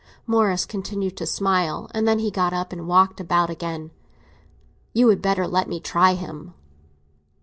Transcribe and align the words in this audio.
Morris 0.25 0.65
continued 0.65 1.15
to 1.15 1.27
smile, 1.27 1.87
and 1.93 2.07
then 2.07 2.17
he 2.17 2.31
got 2.31 2.53
up 2.53 2.73
and 2.73 2.87
walked 2.87 3.19
about 3.19 3.51
again. 3.51 3.91
"You 4.93 5.07
had 5.09 5.21
better 5.21 5.45
let 5.47 5.69
me 5.69 5.79
try 5.79 6.15
him!" 6.15 6.55